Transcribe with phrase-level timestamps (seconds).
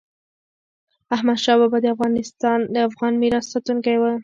[1.15, 1.77] احمدشاه بابا
[2.73, 4.03] د افغان میراث ساتونکی و.